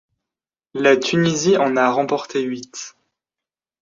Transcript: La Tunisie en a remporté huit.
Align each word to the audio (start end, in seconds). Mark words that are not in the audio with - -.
La 0.73 0.97
Tunisie 0.97 1.57
en 1.57 1.77
a 1.77 1.91
remporté 1.91 2.41
huit. 2.41 2.95